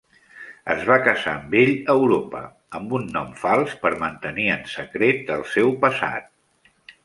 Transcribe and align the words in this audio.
Es 0.75 0.79
va 0.91 0.95
casar 1.07 1.33
amb 1.39 1.53
ell 1.63 1.71
a 1.73 1.97
Europa 1.99 2.41
amb 2.81 2.97
un 3.01 3.07
nom 3.19 3.29
fals 3.43 3.77
per 3.87 3.95
mantenir 4.07 4.49
en 4.57 4.67
secret 4.75 5.33
el 5.41 5.49
seu 5.57 5.75
passat. 5.89 6.31